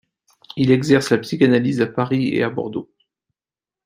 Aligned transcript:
Il 0.55 0.71
exerce 0.71 1.11
la 1.11 1.19
psychanalyse 1.19 1.79
à 1.79 1.85
Paris 1.85 2.29
et 2.29 2.41
à 2.41 2.49
Bordeaux. 2.49 2.91